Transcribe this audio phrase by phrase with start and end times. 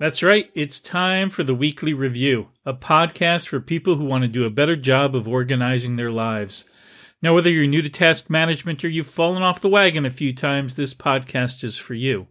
[0.00, 0.50] That's right.
[0.54, 4.50] It's time for the Weekly Review, a podcast for people who want to do a
[4.50, 6.64] better job of organizing their lives.
[7.20, 10.32] Now, whether you're new to task management or you've fallen off the wagon a few
[10.32, 12.28] times, this podcast is for you.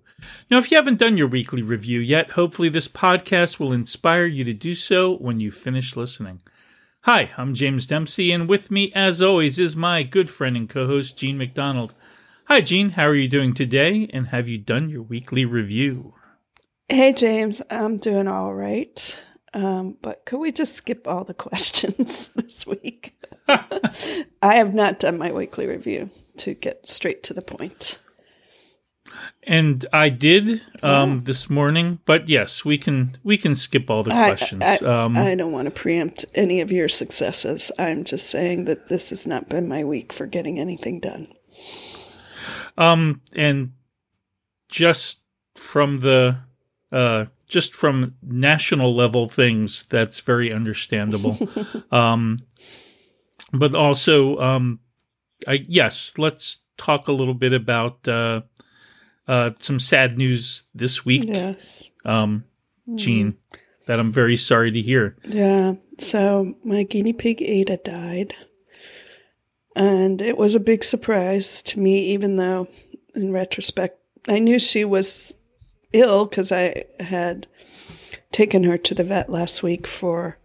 [0.50, 4.44] Now, if you haven't done your weekly review yet, hopefully this podcast will inspire you
[4.46, 6.42] to do so when you finish listening.
[7.02, 10.88] Hi, I'm James Dempsey, and with me, as always, is my good friend and co
[10.88, 11.94] host, Jean MacDonald.
[12.46, 12.90] Hi, Jean.
[12.90, 14.10] How are you doing today?
[14.12, 16.16] And have you done your weekly review?
[16.90, 19.24] Hey, James, I'm doing all right.
[19.54, 23.16] Um, but could we just skip all the questions this week?
[23.48, 28.00] I have not done my weekly review to get straight to the point.
[29.44, 34.12] And I did um, this morning, but yes, we can we can skip all the
[34.12, 34.62] questions.
[34.62, 37.72] I, I, um, I don't want to preempt any of your successes.
[37.80, 41.28] I'm just saying that this has not been my week for getting anything done.
[42.78, 43.74] Um, and
[44.70, 45.22] just
[45.56, 46.38] from the
[46.92, 51.38] uh, just from national level things, that's very understandable.
[51.92, 52.38] um,
[53.52, 54.80] but also, um,
[55.48, 58.42] I, yes, let's talk a little bit about uh,
[59.28, 61.26] uh, some sad news this week.
[61.26, 61.84] Yes.
[62.06, 62.46] Um,
[62.96, 63.60] Jean, mm.
[63.86, 65.16] that I'm very sorry to hear.
[65.24, 65.76] Yeah.
[66.00, 68.34] So my guinea pig Ada died.
[69.76, 72.68] And it was a big surprise to me, even though
[73.16, 75.34] in retrospect, I knew she was
[75.94, 77.48] ill because I had
[78.32, 80.38] taken her to the vet last week for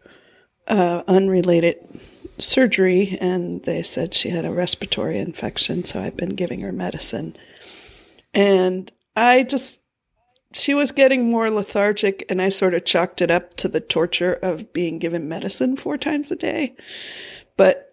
[0.66, 1.76] uh, unrelated
[2.38, 5.84] surgery, and they said she had a respiratory infection.
[5.84, 7.36] So I've been giving her medicine,
[8.32, 9.80] and I just
[10.52, 14.34] she was getting more lethargic, and I sort of chalked it up to the torture
[14.34, 16.74] of being given medicine four times a day.
[17.56, 17.90] But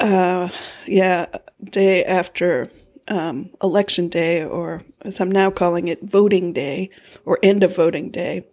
[0.00, 0.48] uh,
[0.86, 1.26] yeah,
[1.64, 2.70] day after
[3.08, 6.90] um, election day, or as I'm now calling it, voting day,
[7.24, 8.46] or end of voting day,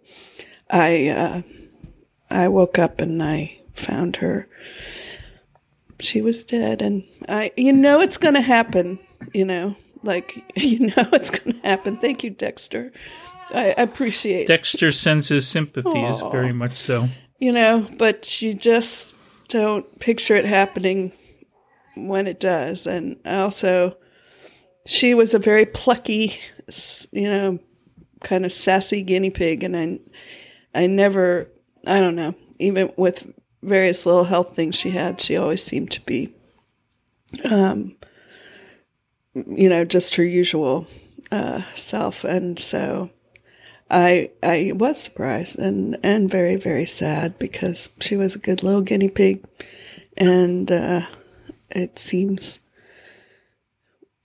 [0.70, 1.42] I uh,
[2.30, 4.48] I woke up and I found her.
[6.00, 8.98] She was dead, and I, you know, it's going to happen.
[9.32, 11.96] You know, like you know, it's going to happen.
[11.96, 12.92] Thank you, Dexter.
[13.54, 14.48] I appreciate.
[14.48, 16.32] Dexter sends his sympathies Aww.
[16.32, 17.08] very much so.
[17.38, 19.14] You know, but you just
[19.48, 21.12] don't picture it happening
[21.94, 23.96] when it does, and also
[24.86, 26.38] she was a very plucky,
[27.12, 27.58] you know,
[28.22, 29.98] kind of sassy guinea pig, and I,
[30.74, 31.48] I never,
[31.86, 33.32] I don't know, even with
[33.62, 36.32] various little health things she had, she always seemed to be,
[37.44, 37.96] um,
[39.34, 40.86] you know, just her usual
[41.30, 43.10] uh, self, and so
[43.90, 48.82] I I was surprised and and very very sad because she was a good little
[48.82, 49.44] guinea pig,
[50.16, 51.02] and uh,
[51.70, 52.60] it seems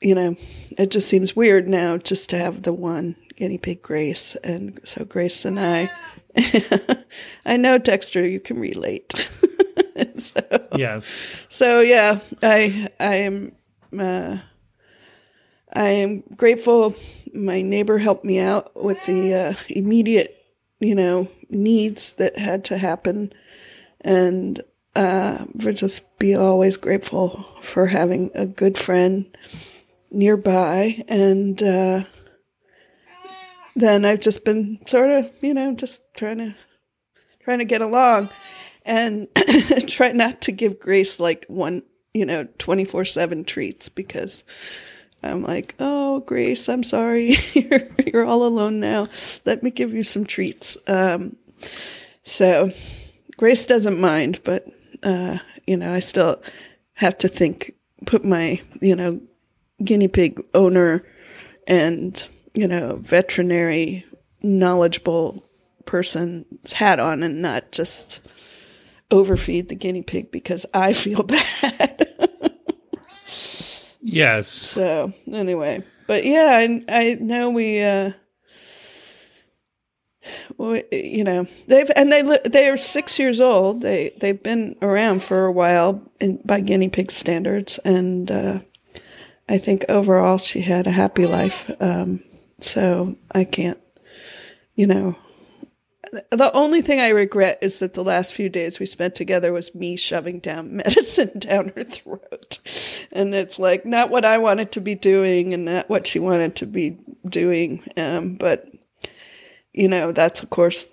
[0.02, 0.36] you know,
[0.72, 4.36] it just seems weird now just to have the one guinea pig Grace.
[4.38, 5.92] And so Grace and I,
[7.46, 9.30] I know Dexter, you can relate.
[10.18, 10.42] so,
[10.76, 11.46] yes.
[11.50, 13.52] So yeah, I, I am,
[13.98, 14.38] uh,
[15.74, 16.96] I am grateful.
[17.34, 20.36] My neighbor helped me out with the uh, immediate,
[20.80, 23.32] you know, needs that had to happen.
[24.02, 24.62] And
[24.96, 29.26] uh, for just be always grateful for having a good friend
[30.12, 32.04] nearby, and uh,
[33.76, 36.56] then I've just been sort of, you know, just trying to
[37.44, 38.30] trying to get along,
[38.86, 39.28] and
[39.88, 41.84] try not to give Grace like one,
[42.14, 44.44] you know, twenty four seven treats because.
[45.24, 47.36] I'm like, oh, Grace, I'm sorry.
[47.54, 49.08] you're, you're all alone now.
[49.46, 50.78] Let me give you some treats.
[50.88, 51.36] Um,
[52.24, 52.72] so
[53.38, 54.66] Grace doesn't mind, but,
[55.04, 55.38] uh,
[55.68, 56.42] you know, I still
[56.94, 57.76] have to think,
[58.08, 59.22] put my, you know,
[59.84, 61.04] guinea pig owner
[61.68, 62.24] and,
[62.54, 64.06] you know, veterinary
[64.42, 65.44] knowledgeable
[65.86, 68.22] person's hat on and not just
[69.12, 72.08] overfeed the guinea pig because I feel bad.
[74.02, 74.48] yes.
[74.48, 78.12] So, anyway, but yeah, I, I know we, uh,
[80.58, 83.82] well, you know they've and they they are six years old.
[83.82, 88.60] They they've been around for a while in, by guinea pig standards, and uh,
[89.50, 91.70] I think overall she had a happy life.
[91.80, 92.24] Um,
[92.60, 93.80] so I can't,
[94.76, 95.16] you know,
[96.30, 99.74] the only thing I regret is that the last few days we spent together was
[99.74, 102.60] me shoving down medicine down her throat.
[103.12, 106.56] And it's like not what I wanted to be doing and not what she wanted
[106.58, 107.84] to be doing.
[107.96, 108.68] Um, but,
[109.74, 110.88] you know, that's of course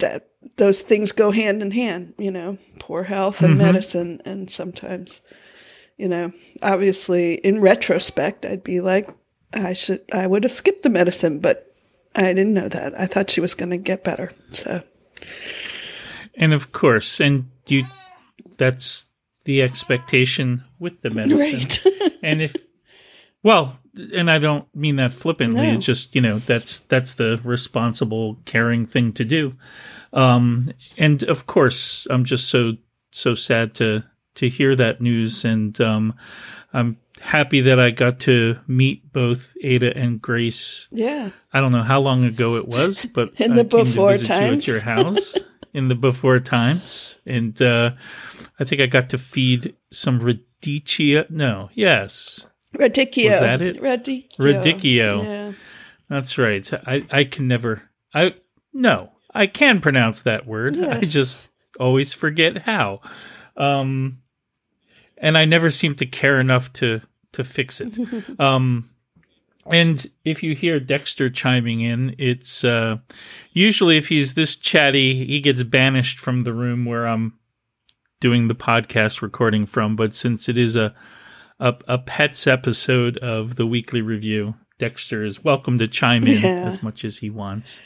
[0.00, 3.62] that those things go hand in hand, you know, poor health and mm-hmm.
[3.62, 4.22] medicine.
[4.24, 5.20] And sometimes
[6.00, 6.32] you know,
[6.62, 9.08] obviously in retrospect, I'd be like,
[9.52, 11.66] I should, I would have skipped the medicine, but
[12.14, 12.98] I didn't know that.
[12.98, 14.32] I thought she was going to get better.
[14.52, 14.82] So,
[16.34, 17.84] And of course, and you
[18.56, 19.08] that's
[19.44, 21.60] the expectation with the medicine.
[22.00, 22.12] right.
[22.22, 22.54] and if
[23.42, 23.78] well
[24.14, 25.72] and i don't mean that flippantly No.
[25.74, 29.54] it's just you know that's that's the responsible caring thing to do
[30.12, 32.72] um and of course i'm just so
[33.12, 34.04] so sad to
[34.34, 36.14] to hear that news and um
[36.72, 41.30] i'm happy that i got to meet both ada and grace yeah.
[41.52, 44.28] i don't know how long ago it was but In I the to before visit
[44.28, 44.68] you times.
[44.68, 45.36] at your house
[45.74, 47.92] in the before times and uh
[48.58, 53.30] i think i got to feed some radicchio no yes Radicchio.
[53.30, 53.80] Was that it?
[53.80, 54.36] Radicchio.
[54.38, 55.24] Radicchio.
[55.24, 55.52] Yeah.
[56.08, 56.72] That's right.
[56.86, 57.82] I, I can never.
[58.14, 58.34] I
[58.72, 59.12] no.
[59.32, 60.76] I can pronounce that word.
[60.78, 61.48] I just
[61.78, 63.00] always forget how.
[63.60, 64.22] Um,
[65.18, 67.00] and I never seem to care enough to
[67.32, 67.96] to fix it.
[68.40, 68.90] um,
[69.66, 72.96] and if you hear Dexter chiming in, it's uh,
[73.52, 77.38] usually if he's this chatty, he gets banished from the room where I'm
[78.20, 79.94] doing the podcast recording from.
[79.96, 80.94] But since it is a
[81.60, 86.64] a, a pets episode of the weekly review, Dexter is welcome to chime in Yeah.
[86.66, 87.80] as much as he wants.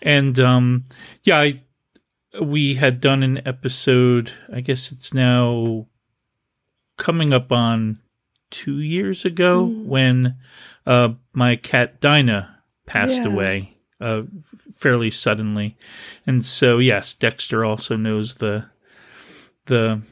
[0.00, 0.84] And um,
[1.24, 1.62] yeah, I,
[2.40, 4.32] we had done an episode.
[4.52, 5.86] I guess it's now
[6.96, 7.98] coming up on
[8.50, 10.36] two years ago when
[10.86, 13.28] uh, my cat Dinah passed Yeah.
[13.28, 14.22] away uh,
[14.74, 15.76] fairly suddenly,
[16.26, 18.66] and so yes, Dexter also knows the
[19.66, 20.02] the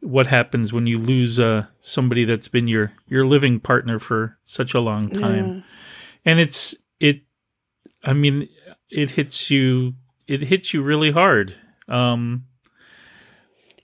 [0.00, 4.74] what happens when you lose uh, somebody that's been your your living partner for such
[4.74, 5.60] a long time Yeah.
[6.26, 7.22] and it's it
[8.02, 8.48] i mean
[8.90, 9.94] it hits you
[10.26, 11.54] it hits you really hard
[11.88, 12.44] um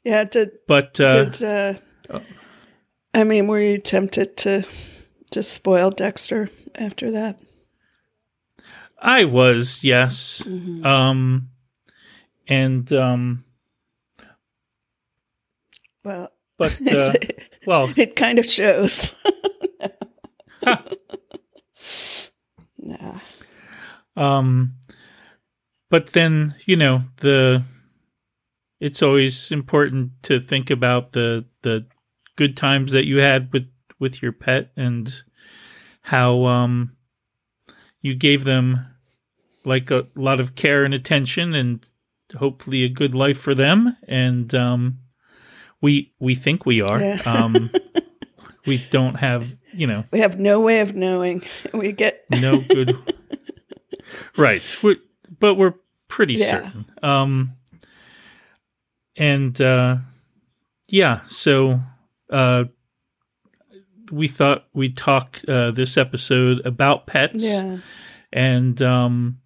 [0.04, 0.24] Yeah.
[0.24, 1.74] Did, but uh did, uh,
[3.14, 4.64] I mean, were you tempted to
[5.32, 7.38] just spoil Dexter after that?
[9.02, 10.84] i was yes Mm-hmm.
[10.84, 11.48] um
[12.48, 13.44] and um
[16.04, 17.12] Well, but uh,
[17.66, 19.14] well it kind of shows.
[22.78, 23.20] nah.
[24.16, 24.74] um
[25.90, 27.62] but then you know the
[28.80, 31.86] it's always important to think about the the
[32.36, 33.68] good times that you had with
[33.98, 35.22] with your pet and
[36.02, 36.96] how um
[38.00, 38.86] you gave them
[39.64, 41.86] like a lot of care and attention and
[42.38, 44.98] hopefully a good life for them and um
[45.82, 47.20] we we think we are Yeah.
[47.26, 47.70] um
[48.64, 51.42] we don't have you know We have no way of knowing.
[51.74, 52.96] We get no good
[54.36, 54.96] right we're,
[55.38, 55.74] but we're
[56.08, 56.46] pretty Yeah.
[56.62, 57.52] certain um
[59.20, 59.96] and uh
[60.88, 61.78] yeah so
[62.30, 62.64] uh
[64.10, 67.78] we thought we'd talk uh this episode about pets yeah.
[68.32, 69.38] and um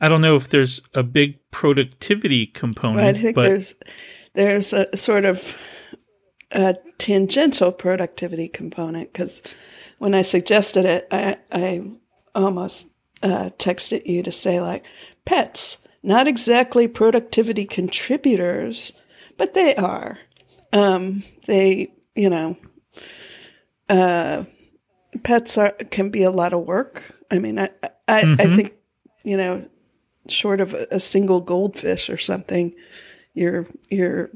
[0.00, 3.74] i don't know if there's a big productivity component Well, I think there's
[4.34, 5.56] there's a sort of
[6.52, 9.42] a tangential productivity component because
[9.98, 11.90] when I suggested it, I I
[12.34, 12.88] almost
[13.22, 14.84] uh, texted you to say like
[15.24, 18.92] pets not exactly productivity contributors,
[19.36, 20.18] but they are.
[20.72, 22.56] Um, they you know.
[23.88, 24.44] Uh,
[25.22, 27.14] pets are can be a lot of work.
[27.30, 27.70] I mean, I
[28.08, 28.74] I, I think
[29.24, 29.68] you know,
[30.28, 32.74] short of a, a single goldfish or something,
[33.34, 34.30] you're you're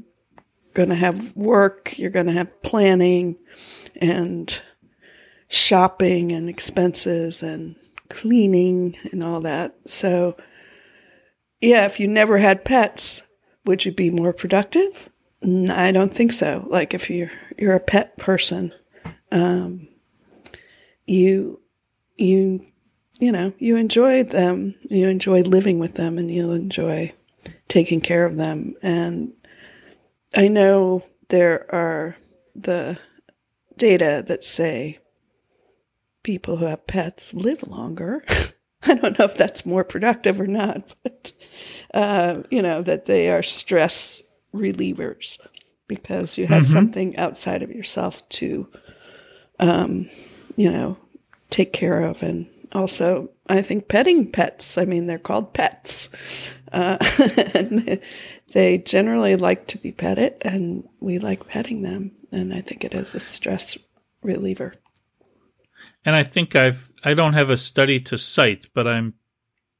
[0.73, 3.37] going to have work, you're going to have planning
[3.99, 4.61] and
[5.47, 7.75] shopping and expenses and
[8.09, 9.75] cleaning and all that.
[9.85, 10.37] So
[11.61, 13.21] yeah, if you never had pets,
[13.65, 15.09] would you be more productive?
[15.43, 16.65] Mm, I don't think so.
[16.67, 18.73] Like if you're you're a pet person,
[19.31, 19.87] um,
[21.05, 21.61] you
[22.17, 22.65] you
[23.19, 27.13] you know you enjoy them, you enjoy living with them, and you'll enjoy
[27.67, 28.75] taking care of them.
[28.81, 29.33] And
[30.35, 32.17] I know there are
[32.55, 32.97] the
[33.77, 34.99] data that say
[36.23, 38.25] people who have pets live longer.
[38.87, 41.31] I don't know if that's more productive or not, but
[41.93, 44.23] uh, you know that they are stress
[44.53, 45.37] relievers
[45.87, 48.67] because you have something outside of yourself to,
[49.59, 50.09] um,
[50.55, 50.97] you know,
[51.49, 54.77] take care of, and also I think petting pets.
[54.77, 56.09] I mean, they're called pets.
[56.71, 56.97] Uh,
[57.53, 57.99] and
[58.53, 62.11] they generally like to be petted, and we like petting them.
[62.31, 63.77] And I think it is a stress
[64.23, 64.73] reliever.
[66.05, 69.13] and i think i've i don't have a study to cite but i'm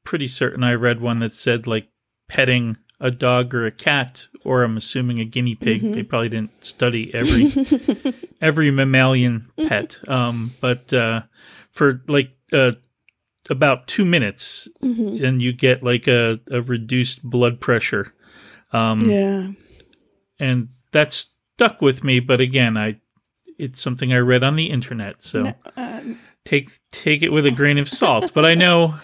[0.04, 1.88] pretty certain i read one that said like
[2.28, 6.64] petting a dog or a cat or i'm assuming a guinea pig they probably didn't
[6.64, 7.52] study every
[8.40, 11.22] every mammalian pet um but uh
[11.70, 12.72] for like uh
[13.50, 18.14] about two minutes, and you get like a, a reduced blood pressure,
[18.72, 19.48] Um, yeah.
[20.38, 22.20] and that stuck with me.
[22.20, 23.00] But again, I
[23.58, 25.54] it's something I read on the internet, so Um,
[26.44, 28.32] take take it with a grain of salt.
[28.34, 28.94] but I know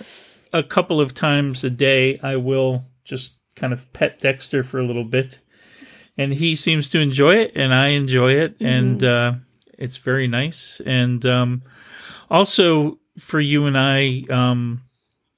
[0.53, 4.87] a couple of times a day I will just kind of pet Dexter for a
[4.87, 5.39] little bit,
[6.17, 9.35] and he seems to enjoy it, and I enjoy it, and uh,
[9.79, 10.81] it's very nice.
[10.85, 11.63] And um,
[12.31, 14.83] also for you and I, um,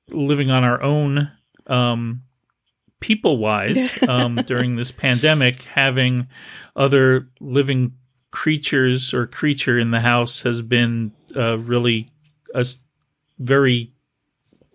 [0.09, 1.30] living on our own.
[1.66, 2.23] Um,
[3.00, 6.28] people wise um, during this pandemic having
[6.76, 7.95] other living
[8.30, 12.08] creatures or creature in the house has been uh, really
[12.54, 12.78] a s-
[13.38, 13.92] very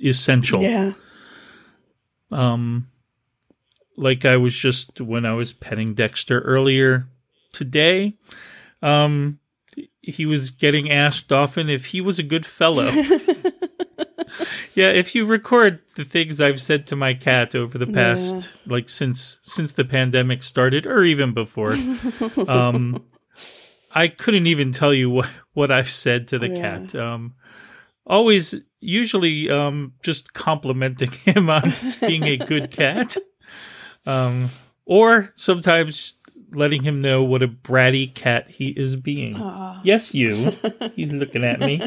[0.04, 0.62] essential.
[0.62, 0.94] Yeah.
[2.32, 2.88] um
[3.98, 7.08] like i was just when i was petting dexter earlier
[7.54, 8.14] today
[8.82, 9.40] um
[10.02, 12.92] he was getting asked often if he was a good fellow.
[14.76, 18.90] Yeah if you record the things i've said to my cat over the past like
[18.90, 21.78] since since the pandemic started or even before
[22.50, 23.02] um
[23.96, 26.62] i couldn't even tell you what what i've said to the Yeah.
[26.62, 26.94] cat.
[26.96, 27.34] Um
[28.06, 33.18] always usually um just complimenting him on being a good cat.
[34.06, 34.50] Um
[34.86, 36.20] or sometimes
[36.52, 39.36] letting him know what a bratty cat he is being.
[39.84, 40.52] Yes you.
[40.96, 41.82] He's looking at me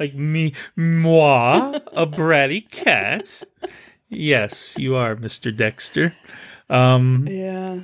[0.00, 3.42] like me moi a bratty cat?
[4.08, 6.14] Yes you are mr dexter.
[6.68, 7.80] Um Yeah.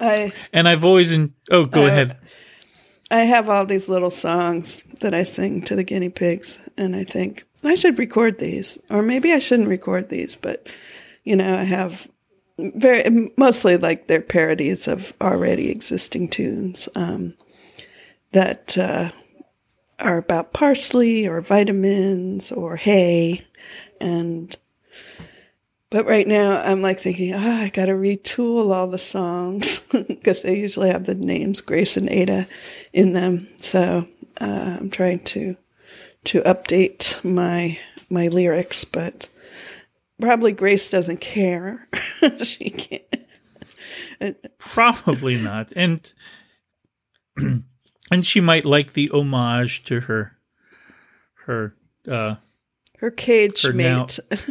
[0.00, 2.16] I and i've always in oh go Uh, ahead
[3.14, 7.04] I have all these little songs that I sing to the guinea pigs, and I
[7.04, 10.34] think I should record these, or maybe I shouldn't record these.
[10.34, 10.66] But
[11.22, 12.08] you know, I have
[12.58, 17.34] very mostly like they're parodies of already existing tunes um,
[18.32, 19.12] that uh,
[20.00, 23.46] are about parsley or vitamins or hay,
[24.00, 24.56] and
[25.94, 30.42] but right now, I'm like thinking, ah, I got to retool all the songs because
[30.42, 32.48] they usually have the names Grace and Ada
[32.92, 33.46] in them.
[33.58, 34.08] So
[34.40, 35.56] uh, I'm trying to
[36.24, 37.78] to update my
[38.10, 39.28] my lyrics, but
[40.20, 41.88] probably Grace doesn't care.
[42.42, 42.70] she
[44.18, 44.36] can't.
[44.58, 45.72] Probably not.
[45.76, 46.12] And
[47.36, 50.32] and she might like the homage to her
[51.46, 51.76] her
[52.10, 52.34] uh
[52.98, 54.06] Her cage Her now-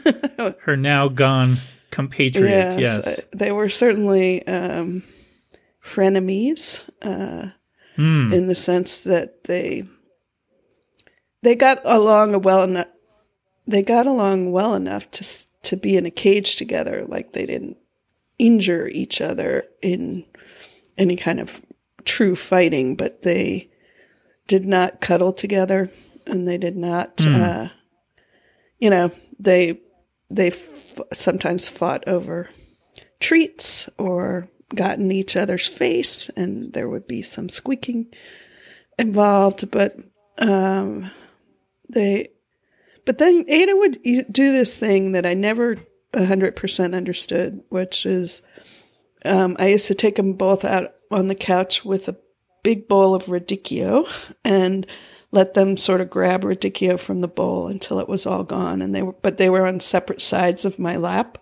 [0.05, 0.55] mate.
[0.61, 1.57] her now gone
[1.91, 2.79] compatriot.
[2.79, 3.07] Yes.
[3.07, 5.03] uh, they were certainly um,
[5.81, 6.81] frenemies.
[7.01, 7.49] Uh,
[7.95, 8.33] Hmm.
[8.33, 9.83] in the sense that they
[11.43, 12.87] they got along well enough
[13.67, 15.23] they got along well enough to
[15.61, 17.77] to be in a cage together like they didn't
[18.39, 20.25] injure each other in
[20.97, 21.61] any kind of
[22.03, 23.69] true fighting but they
[24.47, 25.91] did not cuddle together
[26.25, 27.67] and they did not uh
[28.83, 29.09] you know
[29.39, 29.79] they
[30.29, 32.49] they f- sometimes fought over
[33.21, 38.13] treats or got in each other's face and there would be some squeaking
[38.99, 39.95] involved but
[40.39, 41.09] um
[41.87, 42.27] they
[43.05, 45.77] but then ada would do this thing that i never
[46.13, 48.41] 100% understood which is
[49.23, 52.17] um, i used to take them both out on the couch with a
[52.63, 54.05] big bowl of radicchio
[54.43, 54.85] and
[55.33, 58.93] let them sort of grab radicchio from the bowl until it was all gone and
[58.93, 61.39] they were but they were on separate sides of my lap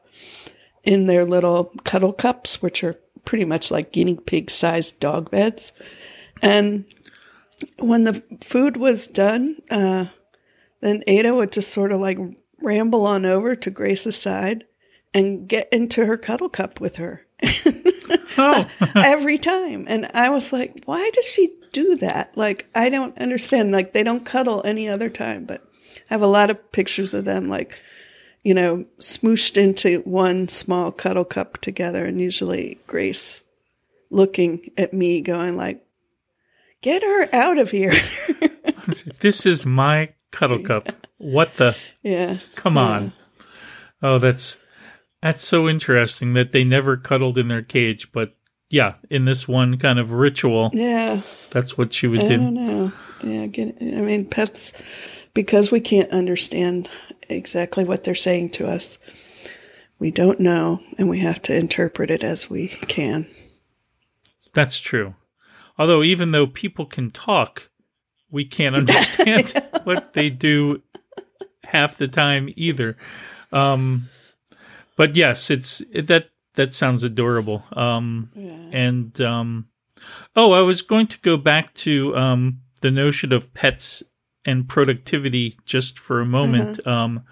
[0.83, 5.71] in their little cuddle cups, which are pretty much like guinea pig sized dog beds.
[6.41, 6.85] And
[7.77, 10.05] when the food was done, uh,
[10.79, 12.17] then Ada would just sort of like
[12.61, 14.65] ramble on over to Grace's side
[15.13, 17.25] and get into her cuddle cup with her
[18.37, 19.85] Oh, every time.
[19.87, 22.35] And I was like, why does she do that?
[22.35, 23.71] Like, I don't understand.
[23.71, 25.61] Like, they don't cuddle any other time, but
[26.09, 27.77] I have a lot of pictures of them, like,
[28.43, 32.05] you know, smooshed into one small cuddle cup together.
[32.05, 33.43] And usually Grace
[34.09, 35.85] looking at me, going, like,
[36.81, 37.93] get her out of here.
[39.19, 40.89] this is my cuddle cup.
[41.17, 41.75] What the?
[42.01, 42.39] yeah.
[42.55, 43.13] Come on.
[44.01, 44.57] Oh, that's
[45.21, 48.35] that's so interesting that they never cuddled in their cage, but
[48.71, 51.21] yeah, in this one kind of ritual, Yeah.
[51.51, 52.37] that's what she would I do.
[52.37, 52.91] don't know.
[53.23, 54.73] Yeah, get, I mean, pets,
[55.33, 56.89] because we can't understand
[57.29, 58.97] exactly what they're saying to us,
[59.99, 63.27] we don't know, and we have to interpret it as we can.
[64.53, 65.13] That's true.
[65.77, 67.69] Although even though people can talk,
[68.31, 70.81] we can't understand what they do
[71.65, 72.97] half the time either.
[73.51, 74.09] Um,
[74.95, 77.63] but yes, it's that that sounds adorable.
[77.73, 78.31] Um,
[78.71, 79.67] and um,
[80.35, 84.03] oh, I was going to go back to um, the notion of pets
[84.45, 86.85] and productivity just for a moment.
[86.85, 87.23] Um,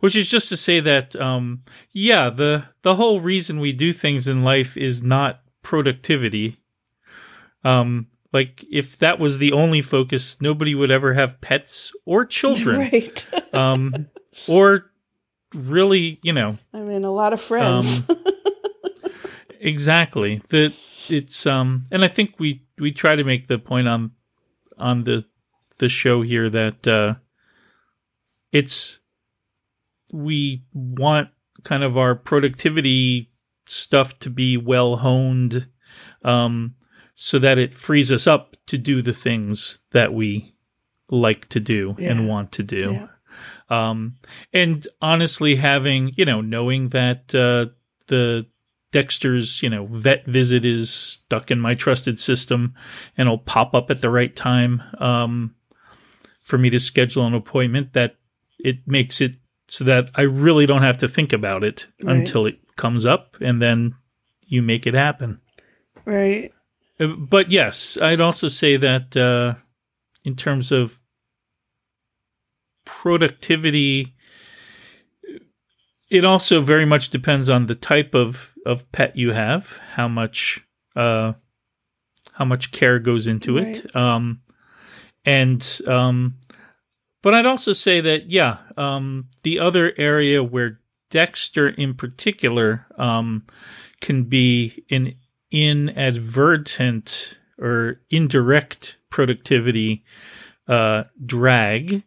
[0.00, 4.28] which is just to say that, um, yeah, the, the whole reason we do things
[4.28, 6.58] in life is not productivity.
[7.64, 12.80] Um, like if that was the only focus, nobody would ever have pets or children.
[12.80, 13.26] Right.
[13.52, 14.08] um,
[14.46, 14.90] or
[15.54, 18.08] really, you know, I mean, a lot of friends.
[18.08, 18.17] um,
[19.60, 20.42] exactly.
[20.48, 20.74] That
[21.08, 24.12] it's um, and I think we we try to make the point on
[24.78, 25.24] on the
[25.78, 27.14] the show here that uh,
[28.52, 29.00] it's
[30.12, 31.28] we want
[31.64, 33.30] kind of our productivity
[33.66, 35.68] stuff to be well honed,
[36.22, 36.74] um,
[37.14, 40.54] so that it frees us up to do the things that we
[41.10, 42.10] like to do Yeah.
[42.12, 42.92] and want to do.
[42.92, 43.08] Yeah.
[43.70, 44.16] Um,
[44.52, 47.66] and honestly, having you know, knowing that uh,
[48.06, 48.46] the
[48.90, 52.74] Dexter's you know vet visit is stuck in my trusted system,
[53.16, 55.54] and it'll pop up at the right time um,
[56.44, 57.92] for me to schedule an appointment.
[57.92, 58.16] That
[58.58, 59.36] it makes it
[59.68, 62.16] so that I really don't have to think about it Right.
[62.16, 63.94] until it comes up, and then
[64.46, 65.40] you make it happen.
[66.06, 66.50] right.
[66.98, 69.54] Uh, But yes, I'd also say that uh,
[70.24, 70.98] in terms of
[72.86, 74.14] productivity,
[76.10, 80.60] it also very much depends on the type of, of pet you have, how much
[80.94, 81.32] uh,
[82.32, 84.42] how much care goes into it, um,
[85.24, 86.36] and um,
[87.22, 93.46] but I'd also say that yeah, um, the other area where Dexter in particular um,
[94.02, 95.14] can be an
[95.50, 100.04] inadvertent or indirect productivity
[100.68, 102.02] uh, drag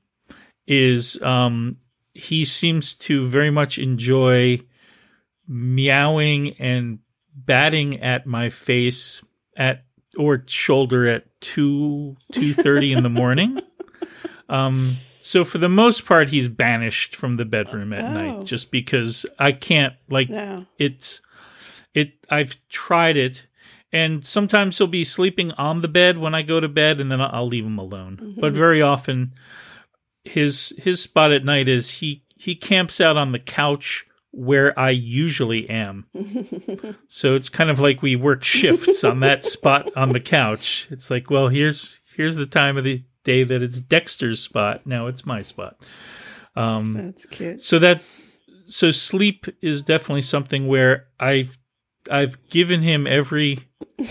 [0.67, 1.77] is um,
[2.13, 4.59] he seems to very much enjoy
[5.47, 6.99] meowing and
[7.35, 9.23] batting at my face
[9.55, 9.83] at
[10.17, 13.59] or shoulder at two two thirty in the morning.
[14.49, 18.11] Um, so for the most part, he's banished from the bedroom at Oh.
[18.13, 20.65] night, just because I can't like No.
[20.77, 21.21] it's
[21.93, 23.47] it i've tried it
[23.93, 27.21] and sometimes he'll be sleeping on the bed when i go to bed and then
[27.21, 29.33] i'll leave him alone but very often
[30.25, 34.89] his his spot at night is he he camps out on the couch where i
[34.89, 36.05] usually am
[37.07, 41.09] so it's kind of like we work shifts on that spot on the couch it's
[41.11, 45.25] like well here's here's the time of the day that it's dexter's spot now it's
[45.25, 45.77] my spot
[46.55, 47.63] um That's cute.
[47.63, 48.01] so that
[48.67, 51.57] so sleep is definitely something where I've
[52.09, 53.59] I've given him every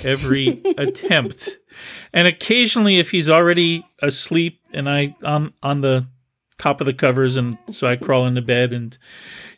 [0.05, 1.59] every attempt.
[2.13, 6.07] And occasionally if he's already asleep and I on on the
[6.61, 8.97] top of the covers and so I crawl into bed and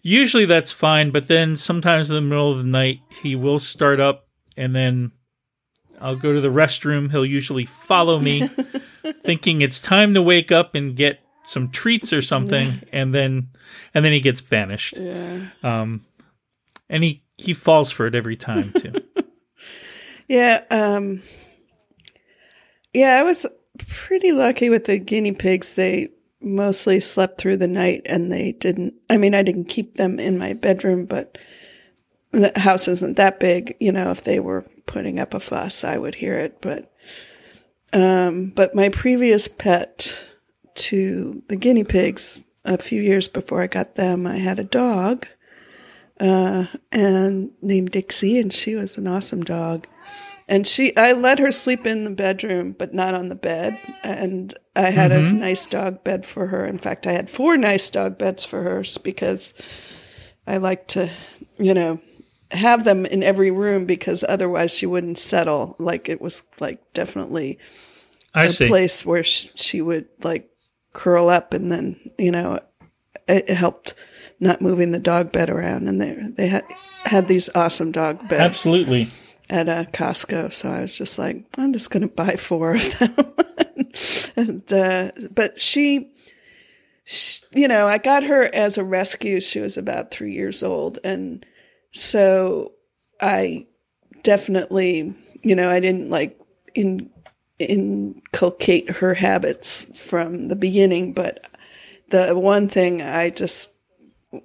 [0.02, 4.00] usually that's fine, but then sometimes in the middle of the night he will start
[4.00, 5.12] up and then
[6.00, 7.10] I'll go to the restroom.
[7.10, 8.48] He'll usually follow me
[9.22, 13.48] thinking it's time to wake up and get some treats or something and then
[13.94, 14.98] and then he gets banished.
[14.98, 15.48] Yeah.
[15.62, 16.06] Um
[16.88, 18.92] and he he falls for it every time too.
[20.28, 20.62] Yeah.
[20.70, 21.22] Um,
[22.94, 23.44] yeah, I was
[23.76, 25.74] pretty lucky with the guinea pigs.
[25.74, 26.08] They
[26.44, 30.38] mostly slept through the night and they didn't, I mean, I didn't keep them in
[30.38, 31.38] my bedroom, but
[32.32, 33.76] the house isn't that big.
[33.80, 36.60] You know, if they were putting up a fuss, I would hear it.
[36.60, 36.92] But,
[37.92, 40.24] um, but my previous pet
[40.74, 45.26] to the guinea pigs, a few years before I got them, I had a dog
[46.20, 49.86] uh, and named Dixie, and she was an awesome dog.
[50.52, 53.78] And she, I let her sleep in the bedroom, but not on the bed.
[54.02, 55.38] And I had a mm-hmm.
[55.38, 56.66] nice dog bed for her.
[56.66, 59.54] In fact, I had four nice dog beds for her because
[60.46, 61.08] I like to,
[61.58, 62.02] you know,
[62.50, 65.74] have them in every room because otherwise she wouldn't settle.
[65.78, 67.58] Like it was like definitely
[68.34, 68.68] I a see.
[68.68, 70.50] place where sh- she would like
[70.92, 72.60] curl up and then you know
[73.26, 73.94] it, it helped
[74.38, 76.64] not moving the dog bed around and they they had
[77.04, 79.08] had these awesome dog beds Absolutely.
[79.50, 82.98] At a Costco so I was just like I'm just going to buy four of
[82.98, 83.14] them.
[84.34, 86.10] And uh, but she,
[87.04, 89.40] she you know I got her as a rescue.
[89.40, 91.44] She was about 3 years old and
[91.90, 92.72] so
[93.20, 93.66] I
[94.22, 96.40] definitely you know I didn't like
[96.74, 97.10] in
[97.68, 101.44] inculcate her habits from the beginning but
[102.08, 103.72] the one thing i just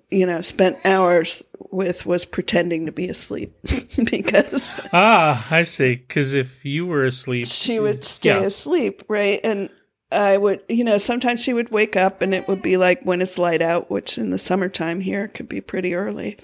[0.10, 3.54] you know spent hours with was pretending to be asleep
[4.12, 5.96] because Ah, I see.
[5.96, 8.46] Because if you were asleep, she would stay Yeah.
[8.46, 9.40] asleep right?
[9.44, 9.70] And
[10.10, 13.22] i would you know sometimes she would wake up and it would be like when
[13.22, 16.38] it's light out which in the summertime here could be pretty early.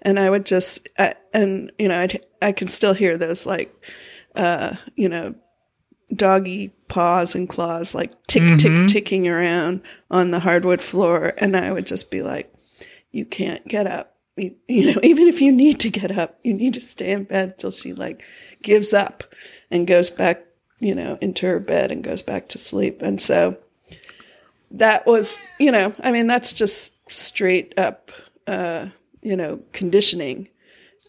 [0.00, 3.70] And i would just I, and you know I'd, i can still hear those like
[4.34, 5.34] uh you know
[6.14, 11.32] doggy paws and claws like tick tick ticking around on the hardwood floor.
[11.38, 12.52] And I would just be like
[13.10, 16.74] you can't get up you, know even if you need to get up you need
[16.74, 18.22] to stay in bed till she like
[18.62, 19.24] gives up
[19.70, 20.44] and goes back
[20.80, 23.56] you know into her bed and goes back to sleep and so
[24.70, 28.10] that was you know I mean that's just straight up
[28.46, 28.86] uh
[29.20, 30.48] you know conditioning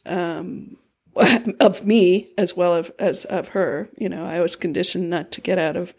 [0.06, 0.76] um
[1.60, 3.90] of me as well as, as of her.
[3.98, 5.94] You know, I was conditioned not to get out of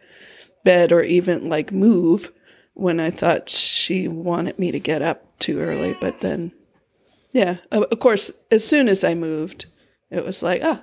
[0.65, 2.33] bed or even like move
[2.75, 5.95] when I thought she wanted me to get up too early.
[6.01, 6.53] But then,
[7.35, 9.67] yeah, of course, as soon as I moved,
[10.11, 10.83] it was like, ah,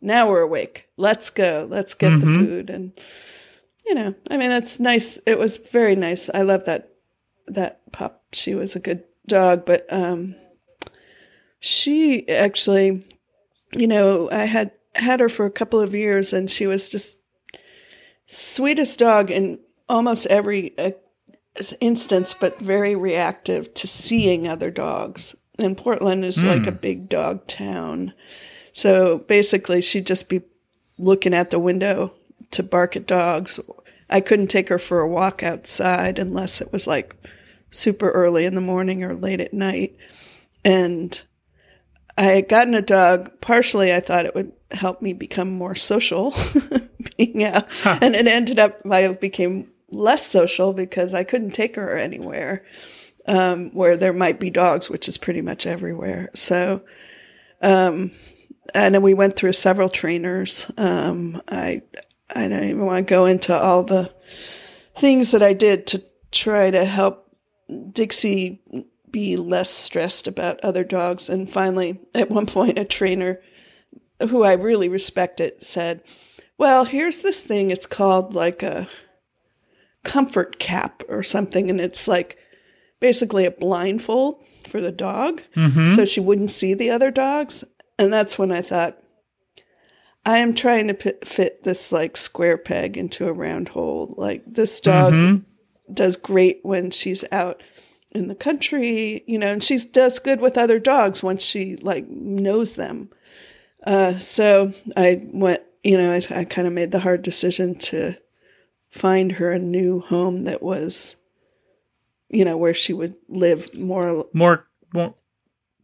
[0.00, 0.88] now we're awake.
[0.96, 1.68] Let's go.
[1.70, 2.68] Let's get the food.
[2.70, 2.92] And,
[3.86, 5.20] you know, I mean, it's nice.
[5.26, 6.28] It was very nice.
[6.34, 6.90] I love that,
[7.46, 8.24] that pup.
[8.32, 10.34] She was a good dog, but, um,
[11.60, 13.04] she actually
[13.76, 17.18] you know, I had had her for a couple of years, and she was just
[18.26, 20.92] sweetest dog in almost every uh,
[21.80, 25.34] instance, but very reactive to seeing other dogs.
[25.58, 26.78] And Portland is like a hmm.
[26.78, 28.14] big dog town,
[28.72, 30.42] so basically, she'd just be
[30.98, 32.14] looking at the window
[32.52, 33.60] to bark at dogs.
[34.08, 37.14] I couldn't take her for a walk outside unless it was like
[37.70, 39.94] super early in the morning or late at night,
[40.64, 41.20] and
[42.16, 43.40] I had gotten a dog.
[43.40, 46.34] Partially, I thought it would help me become more social,
[47.18, 51.96] being out, and it ended up I became less social because I couldn't take her
[51.96, 52.64] anywhere
[53.26, 56.30] um, where there might be dogs, which is pretty much everywhere.
[56.34, 56.82] So,
[57.60, 58.12] um,
[58.74, 60.70] and then we went through several trainers.
[60.76, 61.82] Um, I
[62.34, 64.12] I don't even want to go into all the
[64.94, 67.36] things that I did to try to help
[67.92, 68.60] Dixie
[69.10, 71.28] be less stressed about other dogs.
[71.28, 73.40] And finally, at one point, a trainer
[74.20, 76.02] who I really respected said,
[76.58, 77.70] Well, here's this thing.
[77.70, 78.88] It's called like a
[80.02, 81.70] comfort cap or something.
[81.70, 82.38] And it's like
[83.02, 85.42] basically a blindfold for the dog
[85.86, 87.64] so she wouldn't see the other dogs.
[87.98, 88.96] And that's when I thought,
[90.24, 94.14] I am trying to fit, fit this like square peg into a round hole.
[94.16, 95.12] Like this dog
[95.92, 97.62] does great when she's out
[98.14, 102.08] in the country, you know, and she does good with other dogs once she like
[102.08, 103.10] knows them.
[103.84, 108.14] Uh, so I went, you know, I, I kind of made the hard decision to
[108.90, 111.16] find her a new home that was,
[112.32, 115.14] you know, where she would live more More, more,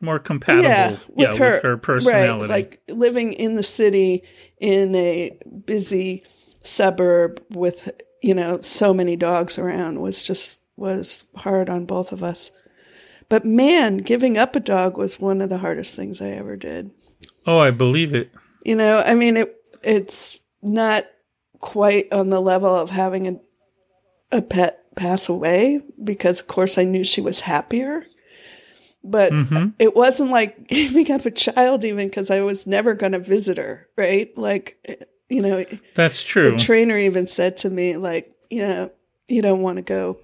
[0.01, 0.69] more compatible.
[0.69, 2.41] yeah, with, her, with her personality.
[2.43, 4.25] Right, like living in the city
[4.59, 6.25] in a busy
[6.63, 7.89] suburb with
[8.23, 12.51] you know so many dogs around was just was hard on both of us.
[13.29, 16.91] But man, giving up a dog was one of the hardest things I ever did.
[17.47, 18.31] oh, I believe it.
[18.65, 21.07] You know, I mean it it's not
[21.61, 23.41] quite on the level of having a
[24.31, 28.07] a pet pass away because of course I knew she was happier.
[29.05, 29.33] But
[29.79, 33.57] it wasn't like giving up a child even because I was never going to visit
[33.57, 34.37] her, right?
[34.37, 34.77] Like
[35.29, 36.51] you know, That's true.
[36.51, 38.91] the trainer even said to me like, you know,
[39.29, 40.19] you don't want to go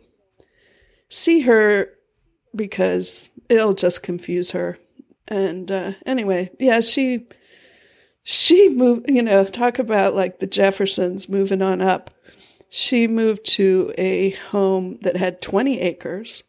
[1.08, 1.90] see her
[2.54, 4.78] because it'll just confuse her.
[5.28, 7.26] And uh, anyway, yeah, she
[8.22, 9.10] she moved.
[9.10, 12.10] You know, talk about like the Jeffersons moving on up.
[12.76, 16.42] She moved to a home that had twenty acres,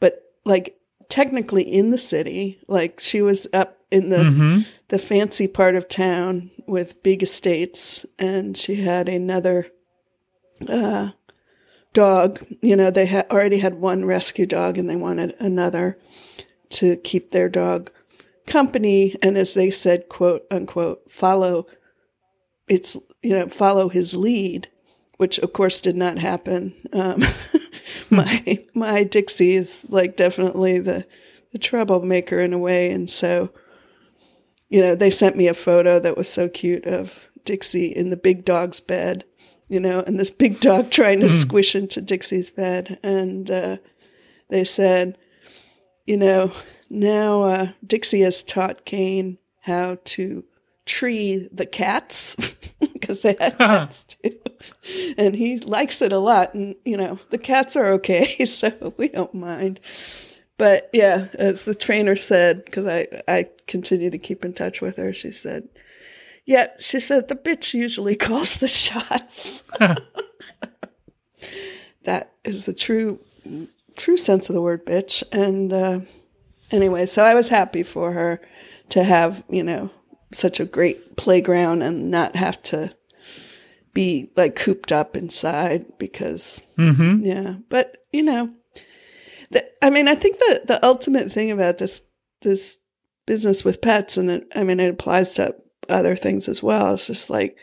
[0.00, 0.76] but like
[1.08, 2.58] technically in the city.
[2.66, 4.60] Like she was up in the mm-hmm.
[4.88, 9.68] the fancy part of town with big estates, and she had another
[10.68, 11.12] uh,
[11.92, 12.44] dog.
[12.60, 15.98] You know, they had already had one rescue dog and they wanted another
[16.70, 17.92] to keep their dog
[18.48, 19.14] company.
[19.22, 21.68] And as they said, quote unquote, follow
[22.66, 24.66] its, you know, follow his lead,
[25.16, 26.74] which of course did not happen.
[26.92, 27.22] Um,
[28.10, 31.06] my, my Dixie is like definitely the,
[31.52, 32.90] the troublemaker in a way.
[32.90, 33.50] And so,
[34.68, 38.16] you know, they sent me a photo that was so cute of Dixie in the
[38.16, 39.24] big dog's bed,
[39.68, 42.98] you know, and this big dog trying to squish into Dixie's bed.
[43.02, 43.76] And uh,
[44.48, 45.18] they said,
[46.06, 46.52] you know,
[46.90, 50.44] now uh, Dixie has taught Kane how to
[50.86, 52.36] tree the cats
[52.92, 54.30] because they had cats too.
[55.16, 56.54] And he likes it a lot.
[56.54, 59.80] And, you know, the cats are okay, so we don't mind.
[60.56, 64.96] But yeah, as the trainer said, because I, I continue to keep in touch with
[64.96, 65.68] her, she said,
[66.44, 69.62] yeah, she said the bitch usually calls the shots.
[72.04, 73.18] that is the true
[73.96, 75.22] true sense of the word bitch.
[75.32, 76.00] And uh,
[76.70, 78.40] anyway, so I was happy for her
[78.90, 79.90] to have, you know,
[80.34, 82.94] such a great playground and not have to
[83.92, 87.24] be like cooped up inside because Mm-hmm.
[87.24, 87.54] yeah.
[87.68, 88.50] But you know,
[89.50, 92.02] the, I mean, I think the the ultimate thing about this
[92.42, 92.78] this
[93.26, 95.54] business with pets, and it, I mean, it applies to
[95.88, 96.94] other things as well.
[96.94, 97.56] It's just like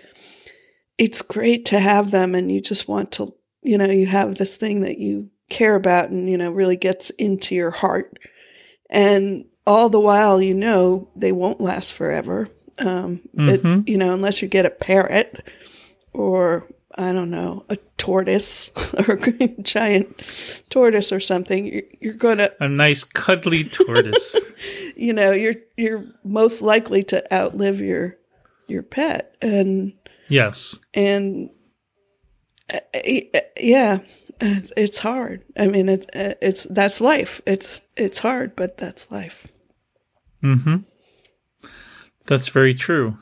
[0.97, 4.55] it's great to have them, and you just want to, you know, you have this
[4.55, 8.17] thing that you care about, and you know, really gets into your heart,
[8.89, 12.49] and all the while, you know, they won't last forever.
[12.85, 13.87] Um, it- Mhm.
[13.87, 15.43] you know, unless you get a parrot
[16.13, 16.67] or
[16.97, 18.69] I don't know, a tortoise
[19.07, 20.07] or a giant
[20.69, 24.35] tortoise or something, you're, you're gonna, A nice cuddly tortoise.
[24.97, 28.17] you know, you're you're most likely to outlive your
[28.67, 29.93] your pet, and
[30.27, 30.77] yes.
[30.93, 31.49] and
[32.73, 33.99] uh, uh, yeah,
[34.41, 35.43] it's hard.
[35.57, 37.41] I mean, it, uh, it's that's life.
[37.45, 39.47] It's it's hard, but that's life.
[40.43, 40.77] Mm-hmm.
[42.27, 43.17] That's very true.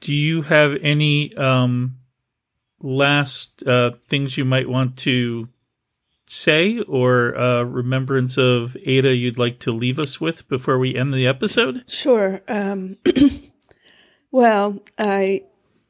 [0.00, 1.96] Do you have any um,
[2.80, 5.48] last uh, things you might want to
[6.26, 11.12] say or uh, remembrance of Ada you'd like to leave us with before we end
[11.12, 11.84] the episode?
[11.86, 12.42] Sure.
[12.48, 12.96] Um,
[14.30, 15.42] well, I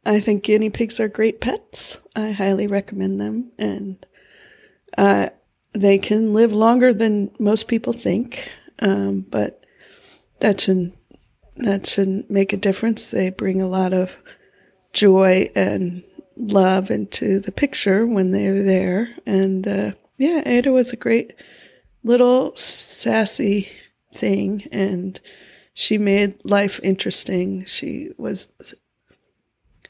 [0.05, 1.99] I think guinea pigs are great pets.
[2.15, 4.07] I highly recommend them, and
[4.97, 5.31] uh,
[5.73, 8.51] they can live longer than most people think.
[8.79, 9.65] Um, but
[10.39, 10.93] that's should
[11.59, 13.07] that should make a difference.
[13.07, 14.17] They bring a lot of
[14.93, 16.03] joy and
[16.37, 19.17] love into the picture when they're there.
[19.25, 21.35] And uh, yeah, Ada was a great
[22.03, 23.69] little sassy
[24.15, 25.21] thing, and
[25.75, 27.65] she made life interesting.
[27.65, 28.49] She was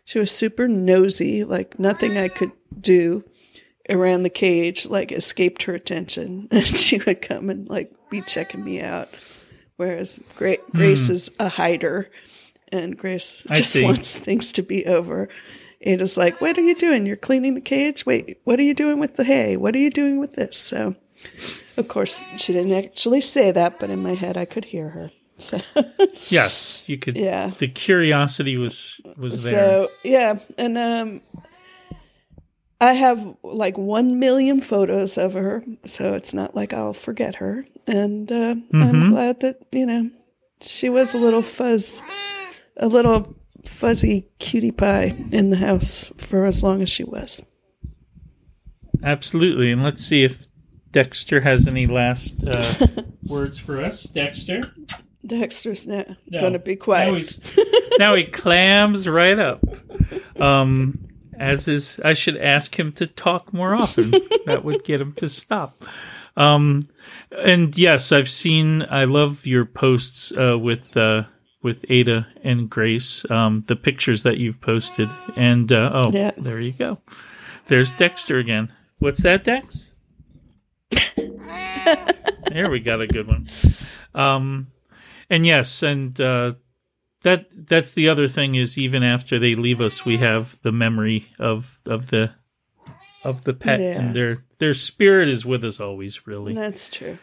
[0.05, 3.25] she was super nosy, like nothing I could do
[3.89, 8.65] around the cage like escaped her attention, and she would come and like be checking
[8.65, 9.09] me out.
[9.77, 12.11] Whereas Gra- Grace is a hider,
[12.73, 15.29] and Grace just wants things to be over.
[15.83, 17.07] Ada's like, "What are you doing?
[17.07, 18.07] You're cleaning the cage.
[18.07, 19.57] Wait, what are you doing with the hay?
[19.57, 20.95] What are you doing with this?" So,
[21.77, 25.11] of course, she didn't actually say that, but in my head, I could hear her.
[25.39, 25.61] So,
[26.29, 27.17] Yes, you could.
[27.29, 27.53] yeah.
[27.59, 29.55] The curiosity was was there.
[29.55, 31.21] So yeah, and um,
[32.81, 37.67] I have like one million photos of her, so it's not like I'll forget her.
[37.87, 40.11] And uh, I'm glad that you know
[40.61, 42.03] she was a little fuzz,
[42.77, 47.45] a little fuzzy cutie pie in the house for as long as she was.
[49.03, 50.47] Absolutely, and let's see if
[50.91, 52.87] Dexter has any last uh,
[53.25, 54.05] words for us.
[54.05, 54.73] Dexter,
[55.25, 56.41] Dexter's not No.
[56.41, 57.15] going to be Now, quiet.
[57.15, 57.59] he's,
[57.99, 59.61] now he clams right up.
[60.39, 61.06] Um,
[61.39, 64.11] as is, I should ask him to talk more often.
[64.47, 65.85] that would get him to stop.
[66.37, 66.83] Um,
[67.31, 68.83] and yes, I've seen.
[68.91, 71.25] I love your posts uh, with uh,
[71.63, 73.29] with Ada and Grace.
[73.31, 76.33] Um, the pictures that you've posted, and uh, oh, Yeah.
[76.37, 76.99] there you go.
[77.69, 78.73] There's Dexter again.
[78.99, 79.95] What's that, Dex?
[81.17, 83.49] there we got a good one.
[84.15, 84.69] Um,
[85.29, 86.55] and yes, and uh,
[87.27, 91.27] that that's the other thing is even after they leave us, we have the memory
[91.41, 92.31] of of the
[93.25, 93.99] of the pet, Yeah.
[94.01, 96.25] and their their spirit is with us always.
[96.27, 97.19] Really, That's true.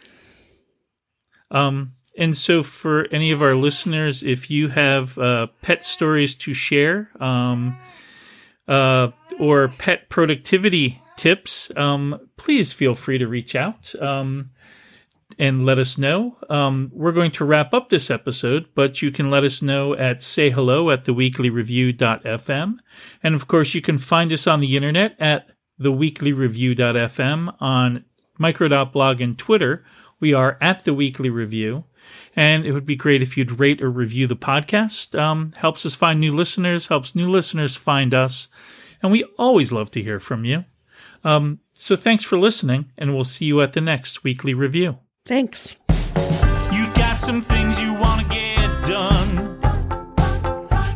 [1.51, 6.53] um, and so, for any of our listeners, if you have uh, pet stories to
[6.53, 7.77] share um,
[8.67, 14.51] uh, or pet productivity tips, um, please feel free to reach out um,
[15.37, 16.37] and let us know.
[16.49, 20.17] Um, we're going to wrap up this episode, but you can let us know at
[20.17, 22.77] sayhello at theweeklyreview.fm.
[23.21, 28.05] And of course, you can find us on the internet at theweeklyreview.fm on
[28.37, 29.83] micro.blog and Twitter.
[30.19, 31.85] We are at the Weekly Review.
[32.35, 35.17] And it would be great if you'd rate or review the podcast.
[35.17, 38.47] Um, helps us find new listeners, helps new listeners find us.
[39.01, 40.65] And we always love to hear from you.
[41.23, 44.99] Um, so thanks for listening, and we'll see you at the next weekly review.
[45.25, 45.77] Thanks.
[46.73, 49.57] You got some things you want to get done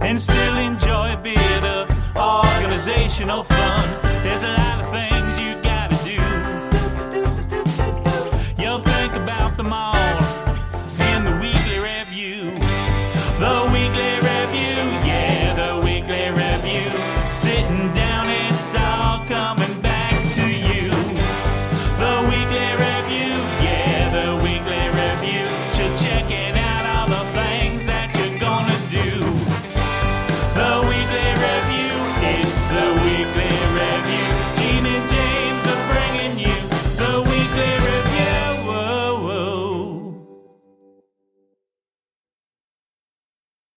[0.01, 4.06] and still enjoy a bit of organizational fun.